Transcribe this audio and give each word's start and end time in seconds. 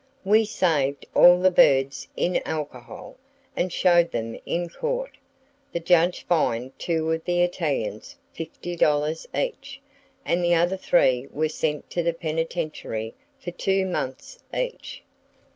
We 0.25 0.45
saved 0.45 1.05
all 1.13 1.39
the 1.39 1.51
birds 1.51 2.07
in 2.17 2.37
alcohol, 2.43 3.17
and 3.55 3.71
showed 3.71 4.09
them 4.11 4.35
in 4.47 4.67
court. 4.67 5.11
The 5.73 5.79
judge 5.79 6.25
fined 6.25 6.71
two 6.79 7.11
of 7.11 7.23
the 7.23 7.43
Italians 7.43 8.15
$50 8.35 9.27
each, 9.39 9.79
and 10.25 10.43
the 10.43 10.55
other 10.55 10.75
three 10.77 11.27
were 11.29 11.49
sent 11.49 11.87
to 11.91 12.01
the 12.01 12.13
penitentiary 12.13 13.13
for 13.37 13.51
two 13.51 13.85
months 13.85 14.39
each. 14.51 15.03